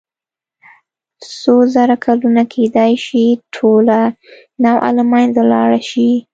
څو 1.39 1.55
زره 1.73 1.95
کلونه 2.05 2.43
کېدای 2.53 2.93
شي 3.05 3.25
ټوله 3.55 3.99
نوعه 4.63 4.89
له 4.97 5.03
منځه 5.11 5.41
لاړه 5.51 5.81
شي. 5.89 6.11